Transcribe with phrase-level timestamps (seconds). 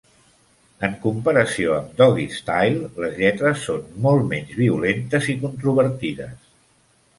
[0.85, 6.53] En comparació amb Doggystyle, les lletres són molt menys violentes i controvertides.